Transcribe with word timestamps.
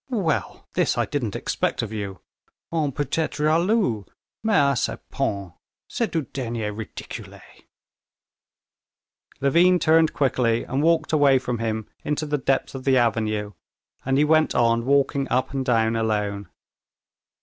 "Well, 0.09 0.67
this 0.73 0.97
I 0.97 1.05
didn't 1.05 1.35
expect 1.35 1.83
of 1.83 1.93
you! 1.93 2.21
On 2.71 2.91
peut 2.91 3.05
être 3.19 3.35
jaloux, 3.37 4.07
mais 4.41 4.55
à 4.75 4.75
ce 4.75 4.97
point, 5.11 5.53
c'est 5.87 6.11
du 6.11 6.23
dernier 6.23 6.71
ridicule!" 6.73 7.39
Levin 9.41 9.77
turned 9.77 10.11
quickly, 10.11 10.63
and 10.63 10.81
walked 10.81 11.13
away 11.13 11.37
from 11.37 11.59
him 11.59 11.87
into 12.03 12.25
the 12.25 12.39
depths 12.39 12.73
of 12.73 12.83
the 12.83 12.97
avenue, 12.97 13.51
and 14.03 14.17
he 14.17 14.23
went 14.23 14.55
on 14.55 14.85
walking 14.85 15.29
up 15.29 15.51
and 15.53 15.65
down 15.65 15.95
alone. 15.95 16.49